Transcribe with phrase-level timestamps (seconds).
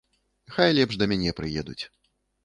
[0.53, 1.79] Хай лепш да мяне прыедуць!